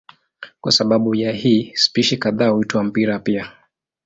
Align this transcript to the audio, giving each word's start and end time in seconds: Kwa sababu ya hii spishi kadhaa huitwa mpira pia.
Kwa 0.61 0.71
sababu 0.71 1.15
ya 1.15 1.31
hii 1.31 1.71
spishi 1.75 2.17
kadhaa 2.17 2.49
huitwa 2.49 2.83
mpira 2.83 3.19
pia. 3.19 3.51